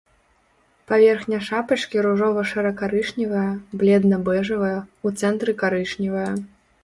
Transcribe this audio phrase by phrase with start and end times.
[0.91, 3.47] Паверхня шапачкі ружова-шэра-карычневая,
[3.81, 4.75] бледна-бэжавая,
[5.09, 6.27] у цэнтры карычневая.